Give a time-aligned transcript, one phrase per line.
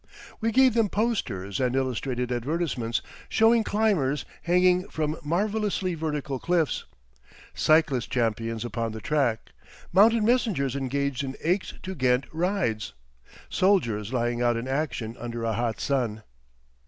[0.39, 6.85] We gave them posters and illustrated advertisements showing climbers hanging from marvelously vertical cliffs,
[7.53, 9.51] cyclist champions upon the track,
[9.93, 12.93] mounted messengers engaged in Aix to Ghent rides,
[13.47, 16.23] soldiers lying out in action under a hot sun.